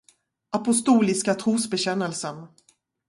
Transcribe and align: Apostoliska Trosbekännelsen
Apostoliska 0.51 1.35
Trosbekännelsen 1.35 2.47